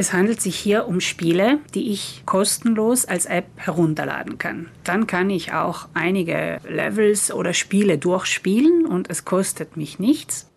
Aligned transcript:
Es 0.00 0.14
handelt 0.14 0.40
sich 0.40 0.56
hier 0.56 0.88
um 0.88 1.02
Spiele, 1.02 1.58
die 1.74 1.90
ich 1.90 2.22
kostenlos 2.24 3.04
als 3.04 3.26
App 3.26 3.44
herunterladen 3.56 4.38
kann. 4.38 4.70
Dann 4.82 5.06
kann 5.06 5.28
ich 5.28 5.52
auch 5.52 5.88
einige 5.92 6.58
Levels 6.66 7.30
oder 7.30 7.52
Spiele 7.52 7.98
durchspielen 7.98 8.86
und 8.86 9.10
es 9.10 9.26
kostet 9.26 9.76
mich 9.76 9.98
nichts. 9.98 10.50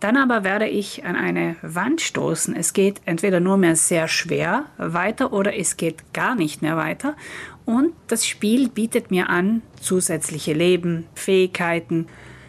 Dann 0.00 0.16
aber 0.16 0.42
werde 0.42 0.68
ich 0.68 1.04
an 1.04 1.16
eine 1.16 1.56
Wand 1.60 2.00
stoßen. 2.00 2.56
Es 2.56 2.72
geht 2.72 3.02
entweder 3.04 3.40
nur 3.40 3.58
mehr 3.58 3.76
sehr 3.76 4.08
schwer 4.08 4.64
weiter 4.78 5.34
oder 5.34 5.54
es 5.54 5.76
geht 5.76 6.14
gar 6.14 6.34
nicht 6.34 6.62
mehr 6.62 6.78
weiter. 6.78 7.14
Und 7.66 7.92
das 8.06 8.26
Spiel 8.26 8.70
bietet 8.70 9.10
mir 9.10 9.28
an 9.28 9.60
zusätzliche 9.82 10.54
Leben, 10.54 11.04
Fähigkeiten, 11.14 12.06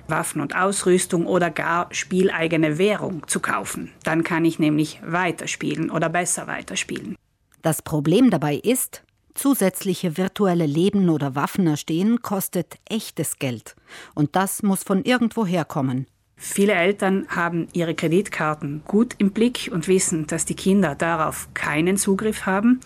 Waffen 0.07 0.41
und 0.41 0.55
Ausrüstung 0.55 1.25
oder 1.25 1.49
gar 1.49 1.87
spieleigene 1.91 2.77
Währung 2.77 3.27
zu 3.27 3.39
kaufen. 3.39 3.91
Dann 4.03 4.23
kann 4.23 4.45
ich 4.45 4.59
nämlich 4.59 4.99
weiterspielen 5.05 5.89
oder 5.89 6.09
besser 6.09 6.47
weiterspielen. 6.47 7.15
Das 7.61 7.81
Problem 7.81 8.29
dabei 8.29 8.55
ist, 8.55 9.03
zusätzliche 9.35 10.17
virtuelle 10.17 10.65
Leben 10.65 11.09
oder 11.09 11.35
Waffen 11.35 11.67
erstehen 11.67 12.21
kostet 12.21 12.77
echtes 12.89 13.39
Geld. 13.39 13.75
Und 14.13 14.35
das 14.35 14.63
muss 14.63 14.83
von 14.83 15.03
irgendwoher 15.03 15.65
kommen. 15.65 16.07
Viele 16.35 16.73
Eltern 16.73 17.25
haben 17.29 17.69
ihre 17.71 17.95
Kreditkarten 17.95 18.81
gut 18.85 19.15
im 19.17 19.31
Blick 19.31 19.69
und 19.71 19.87
wissen, 19.87 20.27
dass 20.27 20.43
die 20.43 20.55
Kinder 20.55 20.93
darauf 20.93 21.47
keinen 21.53 21.95
Zugriff 21.95 22.45
haben. 22.45 22.81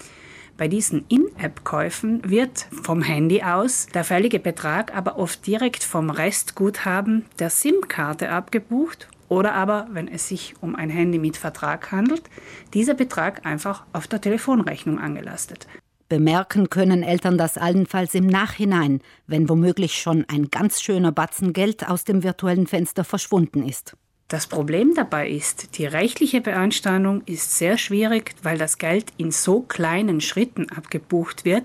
Bei 0.58 0.68
diesen 0.68 1.06
In-App-Käufen 1.08 2.28
wird 2.28 2.68
vom 2.72 3.04
Handy 3.04 3.44
aus 3.44 3.86
der 3.94 4.04
fällige 4.04 4.40
Betrag 4.40 4.96
aber 4.96 5.20
oft 5.20 5.46
direkt 5.46 5.84
vom 5.84 6.10
Restguthaben 6.10 7.26
der 7.38 7.52
SIM-Karte 7.52 8.32
abgebucht 8.32 9.08
oder 9.30 9.54
aber, 9.54 9.88
wenn 9.92 10.08
es 10.08 10.28
sich 10.28 10.56
um 10.60 10.76
ein 10.76 10.90
Handy 10.90 11.20
mit 11.20 11.38
Vertrag 11.38 11.92
handelt, 11.92 12.24
dieser 12.74 12.96
Betrag 12.96 13.46
einfach 13.46 13.86
auf 13.94 14.08
der 14.08 14.20
Telefonrechnung 14.20 14.98
angelastet. 14.98 15.68
Bemerken 16.10 16.72
können 16.72 17.04
Eltern 17.04 17.38
das 17.38 17.58
allenfalls 17.58 18.16
im 18.16 18.26
Nachhinein, 18.26 19.02
wenn 19.28 19.50
womöglich 19.50 20.02
schon 20.02 20.26
ein 20.28 20.50
ganz 20.50 20.82
schöner 20.82 21.12
Batzen 21.12 21.54
Geld 21.54 21.88
aus 21.88 22.04
dem 22.04 22.24
virtuellen 22.24 22.66
Fenster 22.66 23.04
verschwunden 23.04 23.62
ist. 23.68 23.96
Das 24.30 24.48
Problem 24.48 24.94
dabei 24.94 25.30
ist, 25.30 25.78
die 25.78 25.86
rechtliche 25.86 26.42
Beanstandung 26.42 27.22
ist 27.26 27.58
sehr 27.58 27.78
schwierig, 27.78 28.36
weil 28.44 28.58
das 28.58 28.78
Geld 28.78 29.14
in 29.16 29.32
so 29.32 29.62
kleinen 29.62 30.20
Schritten 30.20 30.70
abgebucht 30.70 31.46
wird, 31.46 31.64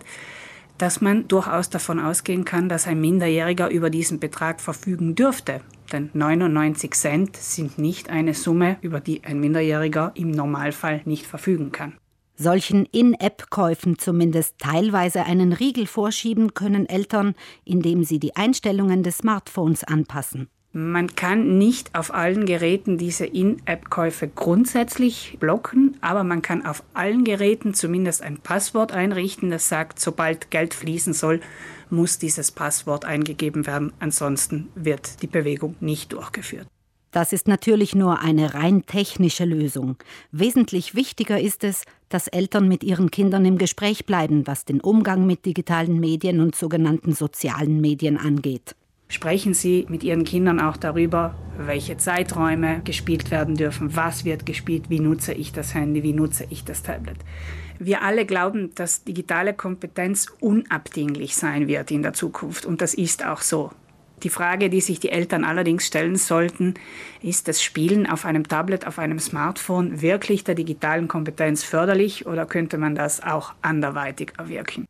dass 0.78 1.00
man 1.00 1.26
durchaus 1.26 1.70
davon 1.70 1.98
ausgehen 1.98 2.44
kann, 2.44 2.68
dass 2.68 2.86
ein 2.86 3.00
Minderjähriger 3.00 3.68
über 3.68 3.90
diesen 3.90 4.20
Betrag 4.20 4.60
verfügen 4.60 5.16
dürfte. 5.16 5.60
Denn 5.90 6.10
99 6.12 6.94
Cent 6.94 7.36
sind 7.36 7.78
nicht 7.78 8.10
eine 8.10 8.32
Summe, 8.32 8.78
über 8.80 9.00
die 9.00 9.24
ein 9.24 9.40
Minderjähriger 9.40 10.12
im 10.14 10.30
Normalfall 10.30 11.02
nicht 11.04 11.26
verfügen 11.26 11.72
kann. 11.72 11.94
Solchen 12.36 12.86
In-App-Käufen 12.86 13.98
zumindest 13.98 14.58
teilweise 14.58 15.24
einen 15.24 15.52
Riegel 15.52 15.88
vorschieben 15.88 16.54
können 16.54 16.88
Eltern, 16.88 17.34
indem 17.64 18.04
sie 18.04 18.20
die 18.20 18.36
Einstellungen 18.36 19.02
des 19.02 19.18
Smartphones 19.18 19.82
anpassen. 19.82 20.48
Man 20.74 21.14
kann 21.14 21.58
nicht 21.58 21.94
auf 21.94 22.14
allen 22.14 22.46
Geräten 22.46 22.96
diese 22.96 23.26
In-App-Käufe 23.26 24.26
grundsätzlich 24.26 25.36
blocken, 25.38 25.98
aber 26.00 26.24
man 26.24 26.40
kann 26.40 26.64
auf 26.64 26.82
allen 26.94 27.24
Geräten 27.24 27.74
zumindest 27.74 28.22
ein 28.22 28.38
Passwort 28.38 28.90
einrichten, 28.90 29.50
das 29.50 29.68
sagt, 29.68 30.00
sobald 30.00 30.50
Geld 30.50 30.72
fließen 30.72 31.12
soll, 31.12 31.40
muss 31.90 32.18
dieses 32.18 32.52
Passwort 32.52 33.04
eingegeben 33.04 33.66
werden, 33.66 33.92
ansonsten 33.98 34.70
wird 34.74 35.20
die 35.20 35.26
Bewegung 35.26 35.76
nicht 35.80 36.14
durchgeführt. 36.14 36.66
Das 37.10 37.34
ist 37.34 37.46
natürlich 37.46 37.94
nur 37.94 38.20
eine 38.20 38.54
rein 38.54 38.86
technische 38.86 39.44
Lösung. 39.44 39.96
Wesentlich 40.30 40.94
wichtiger 40.94 41.38
ist 41.38 41.64
es, 41.64 41.84
dass 42.08 42.28
Eltern 42.28 42.66
mit 42.66 42.82
ihren 42.82 43.10
Kindern 43.10 43.44
im 43.44 43.58
Gespräch 43.58 44.06
bleiben, 44.06 44.46
was 44.46 44.64
den 44.64 44.80
Umgang 44.80 45.26
mit 45.26 45.44
digitalen 45.44 46.00
Medien 46.00 46.40
und 46.40 46.54
sogenannten 46.54 47.12
sozialen 47.12 47.82
Medien 47.82 48.16
angeht. 48.16 48.74
Sprechen 49.12 49.52
Sie 49.52 49.84
mit 49.90 50.04
Ihren 50.04 50.24
Kindern 50.24 50.58
auch 50.58 50.78
darüber, 50.78 51.34
welche 51.58 51.98
Zeiträume 51.98 52.80
gespielt 52.82 53.30
werden 53.30 53.56
dürfen, 53.56 53.94
was 53.94 54.24
wird 54.24 54.46
gespielt, 54.46 54.88
wie 54.88 55.00
nutze 55.00 55.34
ich 55.34 55.52
das 55.52 55.74
Handy, 55.74 56.02
wie 56.02 56.14
nutze 56.14 56.46
ich 56.48 56.64
das 56.64 56.82
Tablet. 56.82 57.18
Wir 57.78 58.00
alle 58.00 58.24
glauben, 58.24 58.74
dass 58.74 59.04
digitale 59.04 59.52
Kompetenz 59.52 60.28
unabdinglich 60.40 61.36
sein 61.36 61.68
wird 61.68 61.90
in 61.90 62.02
der 62.02 62.14
Zukunft 62.14 62.64
und 62.64 62.80
das 62.80 62.94
ist 62.94 63.22
auch 63.22 63.42
so. 63.42 63.70
Die 64.22 64.30
Frage, 64.30 64.70
die 64.70 64.80
sich 64.80 64.98
die 64.98 65.10
Eltern 65.10 65.44
allerdings 65.44 65.86
stellen 65.86 66.16
sollten, 66.16 66.72
ist 67.20 67.48
das 67.48 67.62
Spielen 67.62 68.08
auf 68.08 68.24
einem 68.24 68.48
Tablet, 68.48 68.86
auf 68.86 68.98
einem 68.98 69.18
Smartphone 69.18 70.00
wirklich 70.00 70.42
der 70.42 70.54
digitalen 70.54 71.06
Kompetenz 71.06 71.64
förderlich 71.64 72.24
oder 72.24 72.46
könnte 72.46 72.78
man 72.78 72.94
das 72.94 73.22
auch 73.22 73.52
anderweitig 73.60 74.32
erwirken? 74.38 74.86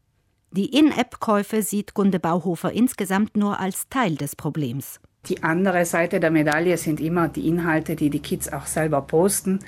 Die 0.55 0.67
In-App-Käufe 0.67 1.63
sieht 1.63 1.95
Gunde 1.95 2.21
Bauhofer 2.21 2.73
insgesamt 2.73 3.39
nur 3.39 3.59
als 3.59 3.89
Teil 3.89 4.17
des 4.17 4.37
Problems. 4.37 5.01
Die 5.27 5.43
andere 5.43 5.87
Seite 5.87 6.21
der 6.21 6.31
Medaille 6.31 6.77
sind 6.77 7.01
immer 7.01 7.29
die 7.29 7.49
Inhalte, 7.49 7.97
die 7.97 8.11
die 8.11 8.21
Kids 8.21 8.53
auch 8.53 8.67
selber 8.67 9.01
posten. 9.01 9.61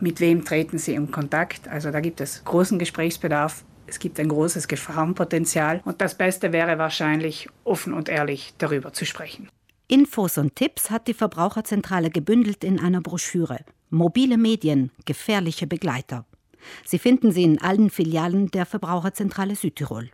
Mit 0.00 0.20
wem 0.20 0.42
treten 0.42 0.78
sie 0.78 0.94
in 0.94 1.10
Kontakt? 1.10 1.68
Also 1.68 1.90
da 1.90 2.00
gibt 2.00 2.22
es 2.22 2.42
großen 2.42 2.78
Gesprächsbedarf. 2.78 3.64
Es 3.86 3.98
gibt 3.98 4.18
ein 4.18 4.30
großes 4.30 4.66
Gefahrenpotenzial 4.66 5.82
und 5.84 6.00
das 6.00 6.16
Beste 6.16 6.52
wäre 6.54 6.78
wahrscheinlich, 6.78 7.50
offen 7.64 7.92
und 7.92 8.08
ehrlich 8.08 8.54
darüber 8.56 8.94
zu 8.94 9.04
sprechen. 9.04 9.50
Infos 9.88 10.38
und 10.38 10.56
Tipps 10.56 10.90
hat 10.90 11.06
die 11.06 11.12
Verbraucherzentrale 11.12 12.08
gebündelt 12.08 12.64
in 12.64 12.80
einer 12.80 13.02
Broschüre. 13.02 13.58
Mobile 13.90 14.38
Medien, 14.38 14.90
gefährliche 15.04 15.66
Begleiter. 15.66 16.24
Sie 16.84 16.98
finden 16.98 17.32
sie 17.32 17.44
in 17.44 17.60
allen 17.60 17.90
Filialen 17.90 18.50
der 18.50 18.66
Verbraucherzentrale 18.66 19.56
Südtirol. 19.56 20.10